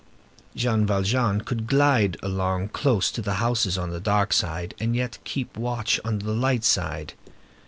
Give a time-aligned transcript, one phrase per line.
[0.55, 5.19] Jean Valjean could glide along close to the houses on the dark side, and yet
[5.25, 7.13] keep watch on the light side.